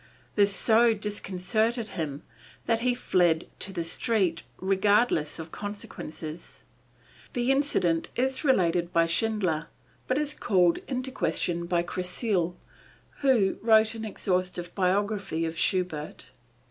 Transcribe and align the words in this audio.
This 0.33 0.51
so 0.51 0.95
disconcerted 0.95 1.89
him 1.89 2.23
that 2.65 2.79
he 2.79 2.95
fled 2.95 3.45
to 3.59 3.71
the 3.71 3.83
street, 3.83 4.41
regardless 4.57 5.37
of 5.37 5.51
consequences. 5.51 6.63
The 7.33 7.51
incident 7.51 8.09
is 8.15 8.43
related 8.43 8.91
by 8.91 9.05
Schindler, 9.05 9.67
but 10.07 10.17
is 10.17 10.33
called 10.33 10.79
into 10.87 11.11
question 11.11 11.67
by 11.67 11.83
Kreissle, 11.83 12.55
who 13.19 13.57
wrote 13.61 13.93
an 13.93 14.03
exhaustive 14.03 14.73
biography 14.73 15.45
of 15.45 15.55
Schubert. 15.55 16.31